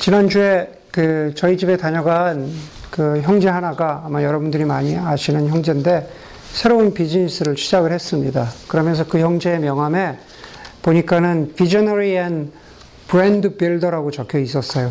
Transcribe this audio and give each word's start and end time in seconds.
지난주에 0.00 0.72
그 0.90 1.32
저희 1.36 1.58
집에 1.58 1.76
다녀간 1.76 2.50
그 2.90 3.20
형제 3.20 3.50
하나가 3.50 4.02
아마 4.06 4.22
여러분들이 4.22 4.64
많이 4.64 4.96
아시는 4.96 5.48
형제인데 5.48 6.10
새로운 6.52 6.94
비즈니스를 6.94 7.58
시작을 7.58 7.92
했습니다. 7.92 8.48
그러면서 8.66 9.04
그 9.06 9.18
형제의 9.18 9.60
명함에 9.60 10.18
보니까는 10.80 11.52
Visionary 11.54 12.16
and 12.16 12.50
Brand 13.08 13.58
Builder라고 13.58 14.10
적혀 14.10 14.38
있었어요. 14.38 14.88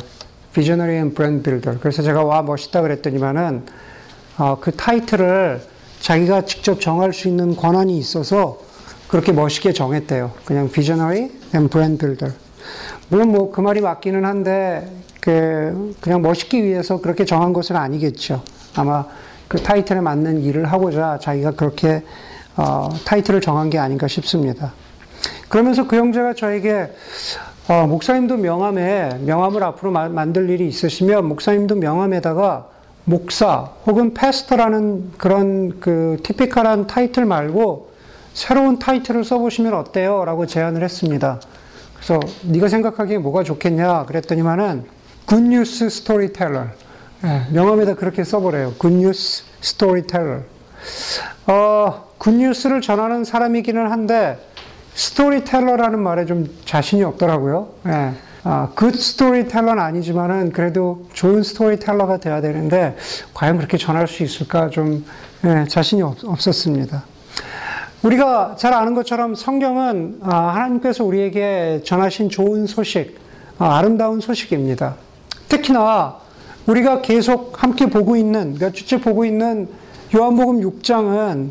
Visionary 0.54 0.98
and 0.98 1.16
Brand 1.16 1.44
Builder. 1.44 1.80
그래서 1.80 2.04
제가 2.04 2.24
와 2.24 2.44
멋있다 2.44 2.84
그랬더니만은 2.84 3.66
어, 4.38 4.60
그 4.62 4.72
타이틀을 4.72 5.60
자기가 6.02 6.46
직접 6.46 6.80
정할 6.80 7.14
수 7.14 7.28
있는 7.28 7.56
권한이 7.56 7.98
있어서 7.98 8.62
그렇게 9.08 9.32
멋있게 9.32 9.74
정했대요. 9.74 10.34
그냥 10.46 10.70
Visionary 10.70 11.32
and. 11.56 11.70
물론 13.10 13.32
뭐 13.32 13.52
그 13.52 13.62
말이 13.62 13.82
맞기는 13.82 14.26
한데 14.26 14.88
그 15.22 15.96
그냥 16.00 16.22
멋있기 16.22 16.64
위해서 16.64 17.02
그렇게 17.02 17.26
정한 17.26 17.54
것은 17.54 17.76
아니겠죠. 17.76 18.42
아마 18.76 19.06
그 19.48 19.62
타이틀에 19.62 20.00
맞는 20.00 20.44
일을 20.44 20.66
하고자 20.66 21.20
자기가 21.20 21.52
그렇게 21.52 22.04
어, 22.56 22.90
타이틀을 23.06 23.42
정한 23.42 23.70
게 23.70 23.80
아닌가 23.80 24.08
싶습니다. 24.08 24.74
그러면서 25.50 25.88
그 25.88 25.96
형제가 25.96 26.34
저에게 26.34 26.92
어, 27.68 27.86
목사님도 27.88 28.38
명함에 28.38 29.20
명함을 29.26 29.64
앞으로 29.64 29.92
마, 29.92 30.10
만들 30.10 30.50
일이 30.50 30.68
있으시면 30.68 31.28
목사님도 31.28 31.76
명함에다가 31.76 32.68
목사 33.06 33.70
혹은 33.86 34.14
패스터라는 34.14 35.14
그런 35.18 35.80
그 35.80 36.18
티피컬한 36.24 36.88
타이틀 36.88 37.26
말고 37.26 37.90
새로운 38.34 38.80
타이틀을 38.80 39.24
써보시면 39.24 39.74
어때요? 39.74 40.24
라고 40.26 40.46
제안을 40.46 40.84
했습니다. 40.84 41.40
그래서 42.00 42.20
네가 42.44 42.68
생각하기에 42.70 43.18
뭐가 43.20 43.44
좋겠냐 43.44 44.06
그랬더니만은 44.06 44.86
good 45.26 45.58
news 45.58 45.90
storyteller 45.90 46.68
예, 47.26 47.48
명함에다 47.52 47.96
그렇게 47.96 48.24
써보래요. 48.24 48.74
good 48.78 49.11
news 49.11 49.44
storyteller 49.62 50.40
어, 51.48 52.10
good 52.18 52.39
news를 52.39 52.82
전하는 52.82 53.24
사람이기는 53.24 53.92
한데 53.92 54.40
storyteller라는 54.94 56.00
말에 56.00 56.26
좀 56.26 56.50
자신이 56.66 57.04
없더라고요. 57.04 57.70
예. 57.88 58.14
아, 58.44 58.70
good 58.74 58.96
storyteller는 58.96 59.84
아니지만은 59.84 60.52
그래도 60.54 61.06
좋은 61.14 61.44
storyteller가 61.44 62.18
돼야 62.18 62.40
되는데 62.40 62.96
과연 63.34 63.58
그렇게 63.58 63.78
전할 63.78 64.08
수 64.08 64.24
있을까 64.24 64.70
좀 64.70 65.06
예, 65.44 65.66
자신이 65.68 66.02
없, 66.02 66.24
없었습니다. 66.24 67.04
우리가 68.04 68.56
잘 68.58 68.74
아는 68.74 68.96
것처럼 68.96 69.36
성경은 69.36 70.20
아, 70.22 70.54
하나님께서 70.54 71.04
우리에게 71.04 71.82
전하신 71.84 72.30
좋은 72.30 72.66
소식, 72.66 73.18
아, 73.58 73.78
아름다운 73.78 74.22
소식입니다. 74.22 74.96
특히나 75.50 76.16
우리가 76.66 77.02
계속 77.02 77.62
함께 77.62 77.88
보고 77.88 78.16
있는 78.16 78.56
몇 78.58 78.74
주째 78.74 79.02
보고 79.02 79.26
있는 79.26 79.68
요한복음 80.16 80.62
6장은 80.62 81.50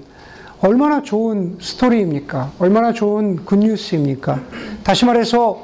얼마나 0.61 1.03
좋은 1.03 1.59
스토리입니까? 1.61 2.53
얼마나 2.59 2.93
좋은 2.93 3.45
굿뉴스입니까? 3.45 4.41
다시 4.85 5.05
말해서 5.05 5.63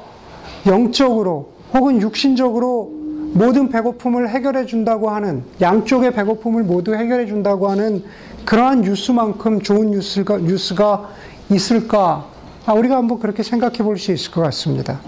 영적으로 0.67 1.49
혹은 1.73 1.99
육신적으로 1.99 2.91
모든 3.33 3.69
배고픔을 3.69 4.29
해결해 4.29 4.65
준다고 4.65 5.09
하는 5.09 5.43
양쪽의 5.59 6.13
배고픔을 6.13 6.63
모두 6.63 6.95
해결해 6.95 7.25
준다고 7.25 7.69
하는 7.69 8.03
그러한 8.45 8.81
뉴스만큼 8.81 9.61
좋은 9.61 9.91
뉴스가, 9.91 10.37
뉴스가 10.37 11.09
있을까? 11.49 12.27
아, 12.65 12.73
우리가 12.73 12.95
한번 12.97 13.19
그렇게 13.19 13.43
생각해 13.43 13.77
볼 13.79 13.97
수 13.97 14.11
있을 14.11 14.31
것 14.31 14.41
같습니다. 14.41 14.99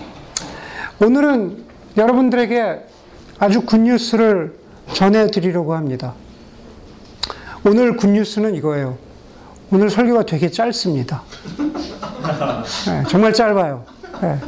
오늘은 0.99 1.65
여러분들에게 1.97 2.80
아주 3.39 3.61
굿뉴스를 3.61 4.58
전해드리려고 4.93 5.73
합니다. 5.75 6.13
오늘 7.65 7.97
굿뉴스는 7.97 8.55
이거예요. 8.55 8.97
오늘 9.71 9.89
설교가 9.89 10.25
되게 10.25 10.49
짧습니다. 10.49 11.23
네, 12.87 13.03
정말 13.09 13.33
짧아요. 13.33 13.83
네. 14.21 14.39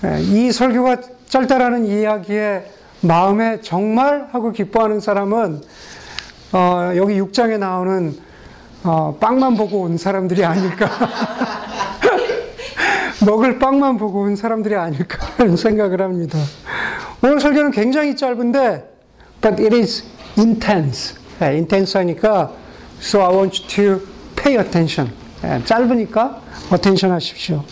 네, 0.00 0.22
이 0.22 0.50
설교가 0.52 0.96
짧다라는 1.28 1.86
이야기에 1.86 2.70
마음에 3.02 3.60
정말 3.60 4.28
하고 4.32 4.50
기뻐하는 4.52 5.00
사람은 5.00 5.60
어, 6.52 6.92
여기 6.96 7.20
6장에 7.20 7.58
나오는 7.58 8.16
어, 8.82 9.16
빵만 9.20 9.56
보고 9.56 9.82
온 9.82 9.98
사람들이 9.98 10.44
아닐까. 10.44 10.88
먹을 13.26 13.58
빵만 13.58 13.98
보고 13.98 14.22
온 14.22 14.36
사람들이 14.36 14.74
아닐까라는 14.76 15.56
생각을 15.56 16.00
합니다. 16.00 16.38
오늘 17.22 17.40
설교는 17.40 17.72
굉장히 17.72 18.16
짧은데, 18.16 18.88
but 19.42 19.62
it 19.62 19.76
is 19.76 20.04
intense. 20.38 21.16
네, 21.38 21.48
intense 21.48 21.98
하니까, 21.98 22.52
so 23.00 23.20
I 23.20 23.34
want 23.34 23.62
you 23.62 23.98
to 23.98 24.06
pay 24.36 24.58
attention. 24.58 25.12
네, 25.42 25.62
짧으니까 25.64 26.40
attention 26.72 27.12
하십시오. 27.12 27.64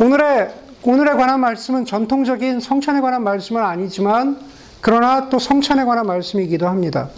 오늘의, 0.00 0.48
오늘에 0.82 1.12
관한 1.12 1.40
말씀은 1.40 1.84
전통적인 1.84 2.60
성찬에 2.60 3.00
관한 3.00 3.22
말씀은 3.22 3.62
아니지만, 3.62 4.40
그러나 4.80 5.28
또 5.28 5.38
성찬에 5.38 5.84
관한 5.84 6.06
말씀이기도 6.06 6.66
합니다. 6.66 7.10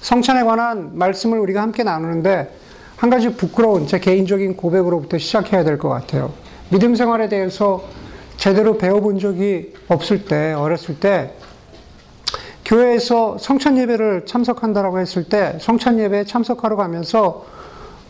성찬에 0.00 0.44
관한 0.44 0.90
말씀을 0.94 1.38
우리가 1.38 1.62
함께 1.62 1.82
나누는데, 1.82 2.54
한 2.96 3.10
가지 3.10 3.34
부끄러운 3.34 3.86
제 3.86 3.98
개인적인 3.98 4.56
고백으로부터 4.56 5.18
시작해야 5.18 5.64
될 5.64 5.78
것 5.78 5.88
같아요. 5.88 6.32
믿음 6.70 6.94
생활에 6.94 7.28
대해서 7.28 7.84
제대로 8.36 8.78
배워본 8.78 9.18
적이 9.18 9.74
없을 9.88 10.24
때, 10.24 10.52
어렸을 10.52 11.00
때, 11.00 11.34
교회에서 12.64 13.36
성찬 13.38 13.76
예배를 13.78 14.26
참석한다라고 14.26 15.00
했을 15.00 15.24
때, 15.24 15.58
성찬 15.60 15.98
예배에 15.98 16.24
참석하러 16.24 16.76
가면서, 16.76 17.44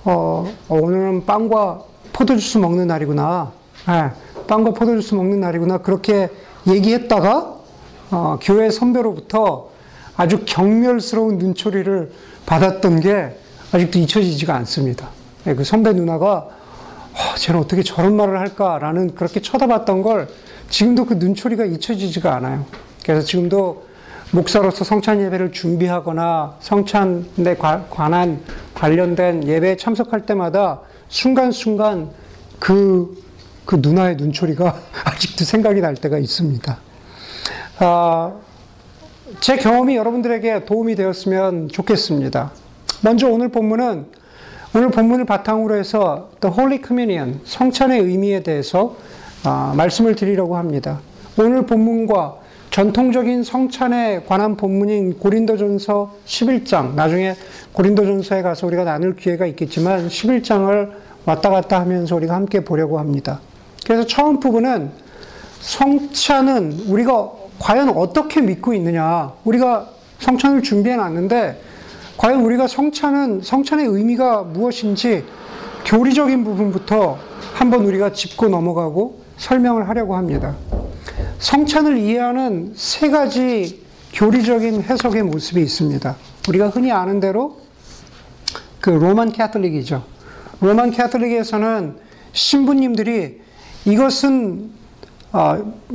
어, 0.05 0.53
어, 0.69 0.75
오늘은 0.75 1.27
빵과 1.27 1.83
포도주스 2.13 2.59
먹는 2.59 2.87
날이구나. 2.87 3.53
네, 3.87 4.11
빵과 4.47 4.73
포도주스 4.73 5.15
먹는 5.15 5.41
날이구나. 5.41 5.79
그렇게 5.79 6.29
얘기했다가, 6.67 7.55
어, 8.11 8.39
교회 8.43 8.71
선배로부터 8.71 9.71
아주 10.21 10.43
경멸스러운 10.45 11.39
눈초리를 11.39 12.13
받았던 12.45 13.01
게 13.01 13.39
아직도 13.73 13.99
잊혀지지가 14.01 14.55
않습니다. 14.55 15.09
네, 15.45 15.55
그 15.55 15.65
선배 15.65 15.95
누나가 15.95 16.47
어, 17.13 17.37
쟤는 17.39 17.59
어떻게 17.59 17.83
저런 17.83 18.17
말을 18.17 18.39
할까라는 18.39 19.15
그렇게 19.15 19.41
쳐다봤던 19.41 20.03
걸 20.03 20.29
지금도 20.69 21.07
그 21.07 21.15
눈초리가 21.15 21.65
잊혀지지가 21.65 22.37
않아요. 22.37 22.67
그래서 23.03 23.27
지금도 23.27 23.87
목사로서 24.33 24.85
성찬 24.85 25.23
예배를 25.23 25.53
준비하거나 25.53 26.57
성찬에 26.61 27.57
관한 27.89 28.43
관련된 28.75 29.49
예배에 29.49 29.79
참석할 29.79 30.27
때마다 30.27 30.83
순간순간 31.09 32.11
그, 32.59 33.25
그 33.65 33.77
누나의 33.81 34.17
눈초리가 34.17 34.81
아직도 35.03 35.47
생각이 35.47 35.81
날 35.81 35.95
때가 35.95 36.19
있습니다. 36.19 36.79
아, 37.79 38.33
제 39.39 39.57
경험이 39.57 39.97
여러분들에게 39.97 40.65
도움이 40.65 40.97
되었으면 40.97 41.69
좋겠습니다. 41.69 42.51
먼저 43.03 43.29
오늘 43.29 43.49
본문은 43.49 44.07
오늘 44.75 44.91
본문을 44.91 45.25
바탕으로 45.25 45.77
해서 45.77 46.31
The 46.41 46.53
Holy 46.53 46.83
Communion, 46.85 47.41
성찬의 47.45 48.01
의미에 48.01 48.43
대해서 48.43 48.97
아, 49.45 49.73
말씀을 49.77 50.17
드리려고 50.17 50.57
합니다. 50.57 51.01
오늘 51.39 51.65
본문과 51.65 52.39
전통적인 52.71 53.45
성찬에 53.45 54.25
관한 54.27 54.57
본문인 54.57 55.19
고린도전서 55.19 56.17
11장, 56.27 56.95
나중에 56.95 57.35
고린도전서에 57.73 58.43
가서 58.43 58.67
우리가 58.67 58.85
나눌 58.85 59.17
기회가 59.17 59.47
있겠지만 59.47 60.09
11장을 60.09 60.91
왔다 61.25 61.51
갔다 61.51 61.81
하면서 61.81 62.17
우리가 62.17 62.35
함께 62.35 62.65
보려고 62.65 62.99
합니다. 62.99 63.41
그래서 63.87 64.07
처음 64.07 64.41
부분은 64.41 64.91
성찬은 65.61 66.85
우리가 66.89 67.40
과연 67.61 67.91
어떻게 67.91 68.41
믿고 68.41 68.75
있느냐. 68.75 69.33
우리가 69.45 69.91
성찬을 70.19 70.63
준비해 70.63 70.97
놨는데 70.97 71.63
과연 72.17 72.41
우리가 72.41 72.67
성찬은 72.67 73.43
성찬의 73.43 73.87
의미가 73.87 74.43
무엇인지 74.43 75.25
교리적인 75.85 76.43
부분부터 76.43 77.19
한번 77.55 77.85
우리가 77.85 78.13
짚고 78.13 78.49
넘어가고 78.49 79.21
설명을 79.37 79.89
하려고 79.89 80.17
합니다. 80.17 80.57
성찬을 81.39 81.99
이해하는 81.99 82.73
세 82.77 83.11
가지 83.11 83.83
교리적인 84.13 84.83
해석의 84.83 85.23
모습이 85.23 85.61
있습니다. 85.61 86.17
우리가 86.49 86.69
흔히 86.69 86.91
아는 86.91 87.21
대로 87.21 87.61
그 88.81 88.91
로만 88.91 89.33
캐톨릭이죠. 89.33 90.03
로만 90.61 90.91
캐톨릭에서는 90.91 91.99
신부님들이 92.33 93.41
이것은 93.85 94.80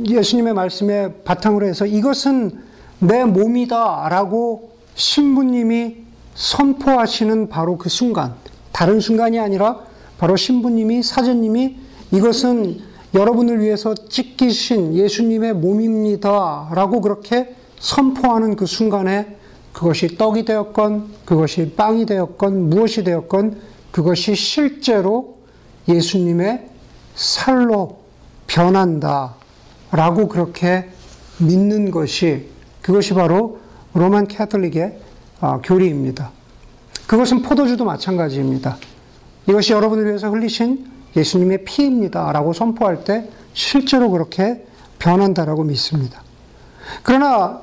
예수님의 0.04 0.54
말씀에 0.54 1.22
바탕으로 1.24 1.66
해서 1.66 1.86
이것은 1.86 2.58
내 2.98 3.24
몸이다라고 3.24 4.70
신부님이 4.94 5.96
선포하시는 6.34 7.48
바로 7.48 7.76
그 7.76 7.88
순간, 7.88 8.34
다른 8.72 9.00
순간이 9.00 9.38
아니라 9.38 9.80
바로 10.18 10.36
신부님이, 10.36 11.02
사제님이 11.02 11.76
이것은 12.12 12.80
여러분을 13.14 13.60
위해서 13.60 13.94
찢기신 13.94 14.94
예수님의 14.94 15.54
몸입니다. 15.54 16.70
라고 16.72 17.00
그렇게 17.00 17.54
선포하는 17.78 18.56
그 18.56 18.66
순간에 18.66 19.36
그것이 19.72 20.16
떡이 20.16 20.44
되었건, 20.44 21.08
그것이 21.24 21.74
빵이 21.76 22.06
되었건, 22.06 22.70
무엇이 22.70 23.04
되었건, 23.04 23.60
그것이 23.90 24.34
실제로 24.34 25.36
예수님의 25.88 26.68
살로 27.14 28.05
변한다. 28.46 29.34
라고 29.90 30.28
그렇게 30.28 30.90
믿는 31.38 31.90
것이, 31.90 32.48
그것이 32.82 33.14
바로 33.14 33.60
로만 33.94 34.28
캐톨릭의 34.28 34.98
어, 35.40 35.60
교리입니다. 35.62 36.30
그것은 37.06 37.42
포도주도 37.42 37.84
마찬가지입니다. 37.84 38.78
이것이 39.48 39.72
여러분을 39.72 40.06
위해서 40.06 40.30
흘리신 40.30 40.86
예수님의 41.16 41.64
피입니다. 41.64 42.32
라고 42.32 42.52
선포할 42.52 43.04
때 43.04 43.28
실제로 43.52 44.10
그렇게 44.10 44.66
변한다라고 44.98 45.64
믿습니다. 45.64 46.22
그러나 47.02 47.60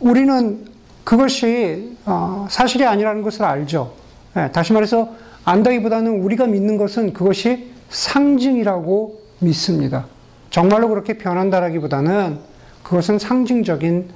우리는 0.00 0.66
그것이 1.04 1.96
어, 2.04 2.46
사실이 2.50 2.84
아니라는 2.84 3.22
것을 3.22 3.44
알죠. 3.44 3.94
예, 4.36 4.50
다시 4.52 4.72
말해서 4.72 5.08
안다기보다는 5.44 6.20
우리가 6.20 6.46
믿는 6.46 6.76
것은 6.76 7.12
그것이 7.12 7.70
상징이라고 7.88 9.20
믿습니다. 9.38 10.06
정말로 10.50 10.88
그렇게 10.88 11.18
변한다라기보다는 11.18 12.38
그것은 12.82 13.18
상징적인 13.18 14.08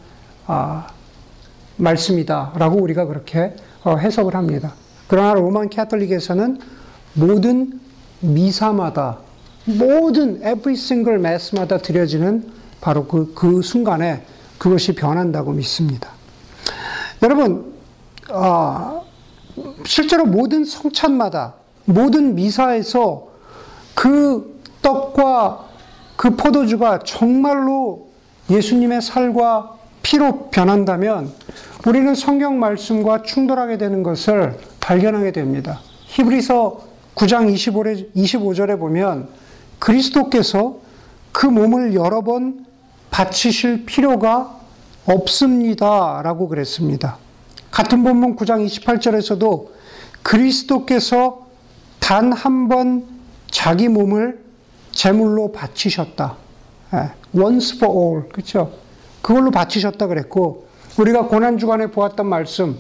아, 0.46 0.88
말씀이다라고 1.76 2.80
우리가 2.80 3.06
그렇게 3.06 3.54
어, 3.82 3.96
해석을 3.96 4.34
합니다. 4.34 4.74
그러나 5.08 5.34
로만 5.34 5.70
캐톨릭에서는 5.70 6.58
모든 7.14 7.80
미사마다 8.20 9.18
모든 9.64 10.36
every 10.36 10.72
single 10.74 11.18
mass마다 11.18 11.78
드려지는 11.78 12.50
바로 12.80 13.06
그, 13.06 13.34
그 13.34 13.62
순간에 13.62 14.24
그것이 14.58 14.94
변한다고 14.94 15.52
믿습니다. 15.52 16.10
여러분, 17.22 17.72
어, 18.30 19.04
실제로 19.84 20.24
모든 20.24 20.64
성찬마다 20.64 21.54
모든 21.84 22.34
미사에서 22.34 23.28
그 23.94 24.59
떡과 24.82 25.66
그 26.16 26.36
포도주가 26.36 26.98
정말로 27.00 28.08
예수님의 28.50 29.02
살과 29.02 29.76
피로 30.02 30.48
변한다면 30.50 31.32
우리는 31.86 32.14
성경 32.14 32.58
말씀과 32.58 33.22
충돌하게 33.22 33.78
되는 33.78 34.02
것을 34.02 34.58
발견하게 34.80 35.32
됩니다. 35.32 35.80
히브리서 36.06 36.80
9장 37.14 37.52
25절에, 37.54 38.14
25절에 38.14 38.78
보면 38.78 39.28
그리스도께서 39.78 40.76
그 41.32 41.46
몸을 41.46 41.94
여러 41.94 42.22
번 42.22 42.66
바치실 43.10 43.86
필요가 43.86 44.58
없습니다. 45.06 46.20
라고 46.22 46.48
그랬습니다. 46.48 47.18
같은 47.70 48.02
본문 48.02 48.36
9장 48.36 48.66
28절에서도 48.66 49.68
그리스도께서 50.22 51.46
단 51.98 52.32
한 52.32 52.68
번 52.68 53.04
자기 53.50 53.88
몸을 53.88 54.40
제물로 55.00 55.50
바치셨다. 55.50 56.36
예, 56.92 57.10
once 57.34 57.78
for 57.78 57.90
all. 57.90 58.28
그렇죠? 58.28 58.70
그걸로 59.22 59.50
바치셨다 59.50 60.06
그랬고 60.08 60.66
우리가 60.98 61.26
고난 61.26 61.56
주간에 61.56 61.86
보았던 61.86 62.26
말씀 62.26 62.76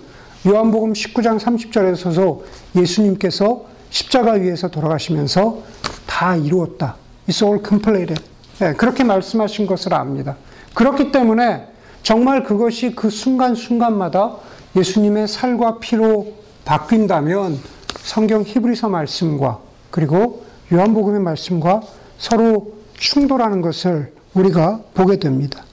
요한복음 0.46 0.92
19장 0.92 1.38
30절에서도 1.38 2.42
예수님께서 2.76 3.64
십자가 3.88 4.32
위에서 4.32 4.68
돌아가시면서 4.68 5.62
다 6.06 6.36
이루었다. 6.36 6.96
It's 7.26 7.42
all 7.42 7.62
completed. 7.66 8.22
네, 8.58 8.74
그렇게 8.74 9.02
말씀하신 9.02 9.66
것을 9.66 9.94
압니다. 9.94 10.36
그렇기 10.74 11.12
때문에 11.12 11.68
정말 12.02 12.44
그것이 12.44 12.94
그 12.94 13.08
순간순간마다 13.08 14.36
예수님의 14.76 15.26
살과 15.26 15.78
피로 15.78 16.34
바뀐다면 16.66 17.58
성경 18.02 18.42
히브리서 18.42 18.90
말씀과 18.90 19.60
그리고 19.90 20.44
요한복음의 20.70 21.20
말씀과 21.20 21.80
서로 22.20 22.74
충돌하는 22.98 23.62
것을 23.62 24.12
우리가 24.34 24.80
보게 24.94 25.18
됩니다. 25.18 25.64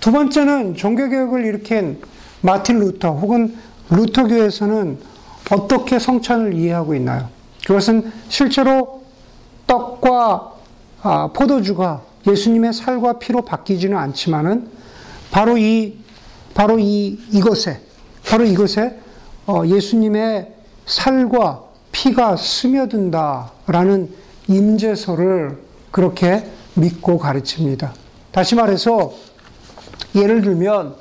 두 0.00 0.10
번째는 0.10 0.74
종교개혁을 0.74 1.44
일으킨 1.44 2.00
마틴 2.40 2.80
루터 2.80 3.12
혹은 3.12 3.56
루터교에서는 3.90 4.98
어떻게 5.50 5.98
성찬을 5.98 6.54
이해하고 6.54 6.94
있나요? 6.94 7.28
그것은 7.66 8.10
실제로 8.28 9.02
떡과 9.66 10.52
아, 11.02 11.28
포도주가 11.32 12.02
예수님의 12.26 12.72
살과 12.72 13.18
피로 13.18 13.42
바뀌지는 13.42 13.96
않지만은 13.96 14.68
바로 15.30 15.58
이 15.58 15.98
바로 16.54 16.78
이 16.78 17.18
이것에 17.30 17.80
바로 18.26 18.44
이것에 18.44 18.98
어, 19.46 19.62
예수님의 19.66 20.54
살과 20.86 21.64
피가 21.92 22.36
스며든다라는 22.36 24.10
임재서를 24.48 25.58
그렇게 25.90 26.44
믿고 26.74 27.18
가르칩니다. 27.18 27.92
다시 28.32 28.54
말해서 28.54 29.12
예를 30.14 30.42
들면 30.42 30.94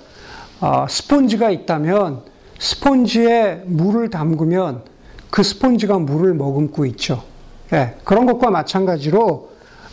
어, 0.61 0.85
스폰지가 0.89 1.49
있다면 1.51 2.21
스폰지에 2.59 3.63
물을 3.65 4.09
담그면 4.09 4.83
그 5.29 5.43
스폰지가 5.43 5.99
물을 5.99 6.33
머금고 6.33 6.85
있죠. 6.87 7.23
예, 7.71 7.95
그런 8.03 8.25
것과 8.25 8.49
마찬가지로 8.49 9.49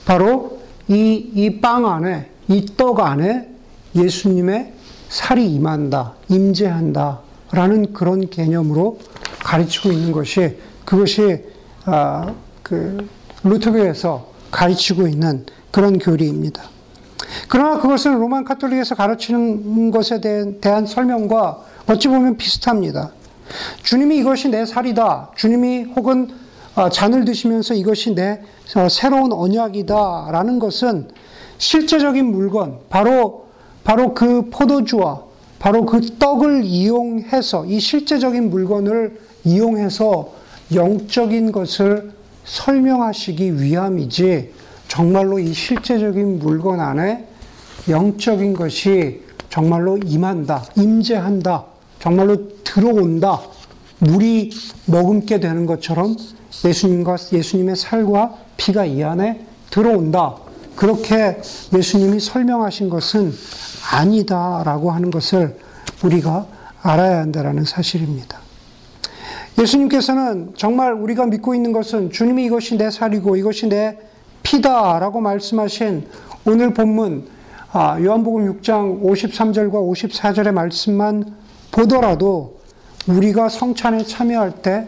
바로 0.06 0.58
이, 0.88 1.31
이 1.34 1.60
빵 1.60 1.87
안에, 1.87 2.31
이 2.49 2.64
떡 2.76 3.00
안에 3.00 3.49
예수님의 3.94 4.72
살이 5.08 5.52
임한다, 5.52 6.14
임재한다, 6.28 7.20
라는 7.52 7.92
그런 7.92 8.28
개념으로 8.28 8.99
가르치고 9.40 9.90
있는 9.92 10.12
것이, 10.12 10.56
그것이, 10.84 11.44
아, 11.84 12.32
그, 12.62 13.08
루터교에서 13.48 14.28
가르치고 14.50 15.06
있는 15.08 15.46
그런 15.70 15.98
교리입니다. 15.98 16.62
그러나 17.48 17.81
그것은 17.81 18.19
로만 18.19 18.44
카톨릭에서 18.44 18.94
가르치는 18.94 19.90
것에 19.90 20.20
대한 20.20 20.87
설명과 20.87 21.64
어찌 21.87 22.08
보면 22.08 22.37
비슷합니다. 22.37 23.12
주님이 23.82 24.19
이것이 24.19 24.48
내 24.48 24.66
살이다. 24.66 25.32
주님이 25.37 25.84
혹은 25.96 26.31
어, 26.75 26.90
잔을 26.90 27.25
드시면서 27.25 27.75
이것이 27.75 28.14
내 28.14 28.43
어, 28.76 28.88
새로운 28.88 29.32
언약이다. 29.32 30.28
라는 30.31 30.58
것은 30.58 31.08
실제적인 31.58 32.26
물건, 32.26 32.81
바로, 32.90 33.46
바로 33.82 34.12
그 34.12 34.50
포도주와 34.50 35.22
바로 35.58 35.87
그 35.87 36.18
떡을 36.18 36.64
이용해서, 36.64 37.64
이 37.64 37.80
실제적인 37.80 38.50
물건을 38.50 39.18
이용해서 39.44 40.32
영적인 40.75 41.52
것을 41.52 42.12
설명하시기 42.47 43.61
위함이지, 43.61 44.53
정말로 44.88 45.38
이 45.38 45.53
실제적인 45.53 46.38
물건 46.38 46.81
안에 46.81 47.26
영적인 47.88 48.55
것이 48.55 49.23
정말로 49.50 49.99
임한다, 49.99 50.65
임재한다, 50.76 51.65
정말로 51.99 52.49
들어온다, 52.65 53.41
물이 53.99 54.50
머금게 54.87 55.41
되는 55.41 55.67
것처럼 55.67 56.17
예수님과 56.65 57.17
예수님의 57.33 57.76
살과 57.76 58.35
피가 58.57 58.85
이 58.85 59.03
안에 59.03 59.45
들어온다. 59.71 60.37
그렇게 60.75 61.41
예수님이 61.75 62.21
설명하신 62.21 62.91
것은 62.91 63.33
아니다라고 63.93 64.91
하는 64.91 65.11
것을 65.11 65.59
우리가 66.05 66.47
알아야 66.83 67.21
한다라는 67.21 67.65
사실입니다. 67.65 68.46
예수님께서는 69.58 70.52
정말 70.56 70.92
우리가 70.92 71.26
믿고 71.26 71.54
있는 71.54 71.72
것은 71.72 72.10
주님이 72.10 72.44
이것이 72.44 72.76
내 72.76 72.90
살이고 72.90 73.36
이것이 73.36 73.68
내 73.68 73.98
피다라고 74.42 75.20
말씀하신 75.20 76.06
오늘 76.44 76.75
본문 76.75 77.26
아, 77.72 77.98
요한복음 78.00 78.60
6장 78.60 79.02
53절과 79.02 79.72
54절의 79.72 80.52
말씀만 80.52 81.34
보더라도 81.72 82.60
우리가 83.06 83.48
성찬에 83.48 84.04
참여할 84.04 84.62
때 84.62 84.86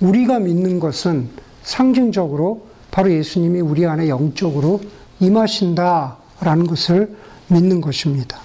우리가 0.00 0.38
믿는 0.38 0.80
것은 0.80 1.28
상징적으로 1.62 2.66
바로 2.90 3.12
예수님이 3.12 3.60
우리 3.60 3.86
안에 3.86 4.08
영적으로 4.08 4.80
임하신다라는 5.20 6.66
것을 6.66 7.16
믿는 7.48 7.80
것입니다. 7.80 8.40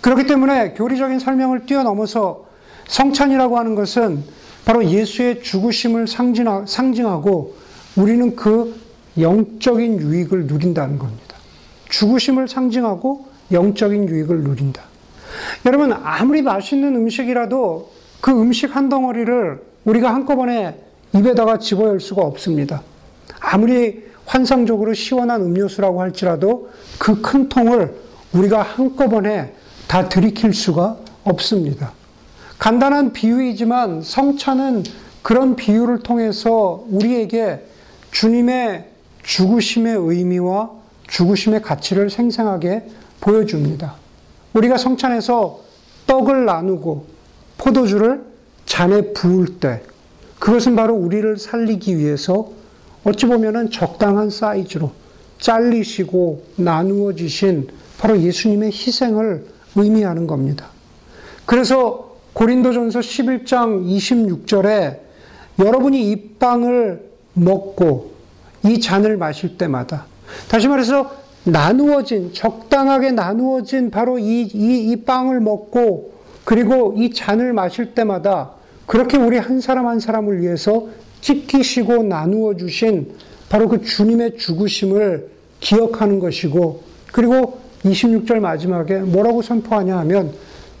그렇기 0.00 0.26
때문에 0.26 0.74
교리적인 0.74 1.18
설명을 1.18 1.66
뛰어넘어서 1.66 2.46
성찬이라고 2.88 3.58
하는 3.58 3.74
것은 3.74 4.22
바로 4.66 4.84
예수의 4.84 5.42
죽으심을 5.42 6.06
상징하고 6.08 7.54
우리는 7.94 8.34
그 8.34 8.74
영적인 9.18 10.00
유익을 10.00 10.46
누린다는 10.46 10.98
겁니다. 10.98 11.36
죽으심을 11.88 12.48
상징하고 12.48 13.28
영적인 13.52 14.08
유익을 14.08 14.42
누린다. 14.42 14.82
여러분, 15.66 15.92
아무리 15.92 16.42
맛있는 16.42 16.96
음식이라도 16.96 17.92
그 18.20 18.32
음식 18.32 18.74
한 18.74 18.88
덩어리를 18.88 19.62
우리가 19.84 20.12
한꺼번에 20.12 20.76
입에다가 21.14 21.58
집어열 21.58 22.00
수가 22.00 22.22
없습니다. 22.22 22.82
아무리 23.38 24.04
환상적으로 24.24 24.94
시원한 24.94 25.42
음료수라고 25.42 26.00
할지라도 26.00 26.70
그 26.98 27.22
큰 27.22 27.48
통을 27.48 27.94
우리가 28.32 28.62
한꺼번에 28.62 29.54
다 29.86 30.08
들이킬 30.08 30.52
수가 30.52 30.96
없습니다. 31.22 31.92
간단한 32.58 33.12
비유이지만 33.12 34.02
성찬은 34.02 34.84
그런 35.22 35.56
비유를 35.56 36.00
통해서 36.00 36.84
우리에게 36.88 37.64
주님의 38.12 38.88
죽으심의 39.22 39.96
의미와 39.96 40.70
죽으심의 41.08 41.62
가치를 41.62 42.10
생생하게 42.10 42.88
보여줍니다. 43.20 43.94
우리가 44.54 44.78
성찬에서 44.78 45.60
떡을 46.06 46.44
나누고 46.44 47.06
포도주를 47.58 48.24
잔에 48.64 49.12
부을 49.12 49.58
때 49.58 49.82
그것은 50.38 50.76
바로 50.76 50.94
우리를 50.94 51.36
살리기 51.38 51.98
위해서 51.98 52.50
어찌 53.04 53.26
보면 53.26 53.70
적당한 53.70 54.30
사이즈로 54.30 54.92
잘리시고 55.38 56.44
나누어 56.56 57.14
주신 57.14 57.68
바로 57.98 58.20
예수님의 58.20 58.70
희생을 58.70 59.46
의미하는 59.76 60.26
겁니다. 60.26 60.68
그래서 61.44 62.05
고린도전서 62.36 63.00
11장 63.00 63.86
26절에 63.86 64.98
여러분이 65.58 66.10
이 66.10 66.28
빵을 66.38 67.02
먹고 67.32 68.12
이 68.62 68.78
잔을 68.78 69.16
마실 69.16 69.56
때마다 69.56 70.04
다시 70.50 70.68
말해서 70.68 71.10
나누어진 71.44 72.34
적당하게 72.34 73.12
나누어진 73.12 73.90
바로 73.90 74.18
이, 74.18 74.42
이, 74.42 74.90
이 74.90 74.96
빵을 74.96 75.40
먹고 75.40 76.12
그리고 76.44 76.92
이 76.98 77.10
잔을 77.10 77.54
마실 77.54 77.94
때마다 77.94 78.50
그렇게 78.84 79.16
우리 79.16 79.38
한 79.38 79.62
사람 79.62 79.86
한 79.86 79.98
사람을 79.98 80.42
위해서 80.42 80.88
찢기시고 81.22 82.02
나누어 82.02 82.54
주신 82.54 83.14
바로 83.48 83.66
그 83.66 83.80
주님의 83.80 84.36
죽으심을 84.36 85.30
기억하는 85.60 86.18
것이고 86.18 86.82
그리고 87.12 87.60
26절 87.86 88.40
마지막에 88.40 88.98
뭐라고 88.98 89.40
선포하냐 89.40 89.96
하면 90.00 90.34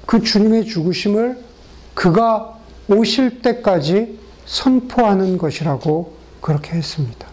그 0.04 0.20
주님의 0.20 0.66
죽으심을 0.66 1.45
그가 1.96 2.58
오실 2.88 3.40
때까지 3.40 4.18
선포하는 4.44 5.38
것이라고 5.38 6.12
그렇게 6.40 6.76
했습니다. 6.76 7.26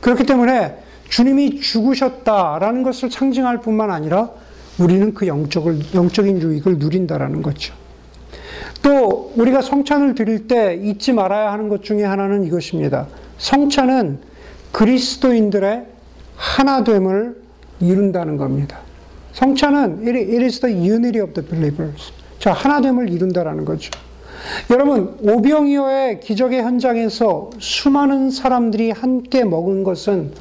그렇기 0.00 0.24
때문에 0.24 0.76
주님이 1.08 1.60
죽으셨다라는 1.60 2.82
것을 2.82 3.10
상징할 3.10 3.60
뿐만 3.60 3.90
아니라 3.90 4.30
우리는 4.78 5.14
그 5.14 5.26
영적을, 5.26 5.94
영적인 5.94 6.42
유익을 6.42 6.78
누린다라는 6.78 7.40
거죠. 7.40 7.72
또 8.82 9.32
우리가 9.36 9.62
성찬을 9.62 10.14
드릴 10.14 10.48
때 10.48 10.74
잊지 10.82 11.12
말아야 11.12 11.52
하는 11.52 11.68
것 11.68 11.84
중에 11.84 12.02
하나는 12.04 12.44
이것입니다. 12.44 13.06
성찬은 13.38 14.18
그리스도인들의 14.72 15.86
하나됨을 16.36 17.40
이룬다는 17.80 18.36
겁니다. 18.36 18.80
성찬은 19.34 20.06
it 20.06 20.44
is 20.44 20.60
the 20.60 20.74
unity 20.74 21.20
of 21.20 21.32
the 21.32 21.48
believers. 21.48 22.12
자, 22.40 22.52
하나됨을 22.52 23.10
이룬다라는 23.10 23.66
거죠. 23.66 23.90
여러분, 24.70 25.14
오병이어의 25.20 26.20
기적의 26.20 26.62
현장에서 26.62 27.50
수많은 27.58 28.30
사람들이 28.30 28.92
함께 28.92 29.44
먹은 29.44 29.84
것은 29.84 30.32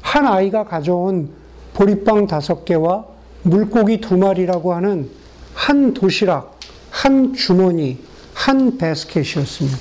한 0.00 0.26
아이가 0.26 0.64
가져온 0.64 1.30
보리빵 1.74 2.28
다섯 2.28 2.64
개와 2.64 3.04
물고기 3.42 4.00
두 4.00 4.16
마리라고 4.16 4.72
하는 4.72 5.10
한 5.52 5.94
도시락, 5.94 6.60
한 6.90 7.34
주머니, 7.34 7.98
한 8.34 8.78
베스켓이었습니다. 8.78 9.78